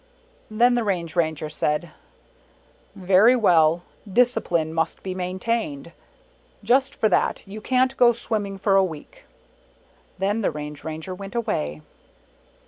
[0.47, 1.91] 24 Then the Range Ranger said,
[2.95, 5.91] "Very well, dis cipline must be maintained.
[6.63, 9.25] Just for that you can't go swimming for a week."
[10.17, 11.83] Then the Range Ranger went away.